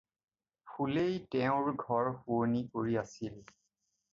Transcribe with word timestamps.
ফুলেই 0.69 1.19
তেওঁৰ 1.35 1.69
ঘৰ 1.83 2.09
শুৱনি 2.15 2.63
কৰি 2.73 3.01
আছিল। 3.03 3.41